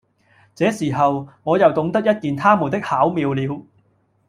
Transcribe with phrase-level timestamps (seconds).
[0.55, 3.65] 這時候，我又懂得一件他們的巧妙了。